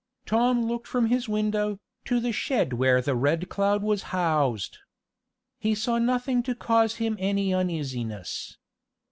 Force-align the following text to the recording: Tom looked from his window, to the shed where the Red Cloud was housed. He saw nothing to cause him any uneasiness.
Tom 0.25 0.63
looked 0.65 0.87
from 0.87 1.09
his 1.09 1.29
window, 1.29 1.79
to 2.05 2.19
the 2.19 2.31
shed 2.33 2.73
where 2.73 3.03
the 3.03 3.13
Red 3.15 3.49
Cloud 3.49 3.83
was 3.83 4.01
housed. 4.09 4.79
He 5.59 5.75
saw 5.75 5.99
nothing 5.99 6.41
to 6.41 6.55
cause 6.55 6.95
him 6.95 7.15
any 7.19 7.53
uneasiness. 7.53 8.57